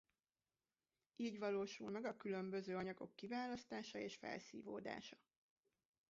[1.15, 5.17] Így valósul meg a különböző anyagok kiválasztása és felszívódása.